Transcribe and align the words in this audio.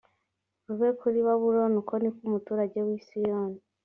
rube 0.67 0.89
kuri 0.99 1.19
babuloni 1.27 1.75
uko 1.81 1.93
ni 2.01 2.09
ko 2.13 2.19
umuturage 2.27 2.77
w 2.87 2.89
i 2.99 2.99
siyoni 3.05 3.59